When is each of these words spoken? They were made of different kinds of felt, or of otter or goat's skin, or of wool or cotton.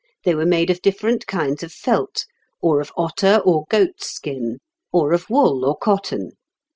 They 0.23 0.33
were 0.33 0.47
made 0.47 0.71
of 0.71 0.81
different 0.81 1.27
kinds 1.27 1.61
of 1.61 1.71
felt, 1.71 2.25
or 2.59 2.81
of 2.81 2.91
otter 2.97 3.39
or 3.45 3.65
goat's 3.69 4.07
skin, 4.09 4.57
or 4.91 5.13
of 5.13 5.29
wool 5.29 5.63
or 5.63 5.77
cotton. 5.77 6.31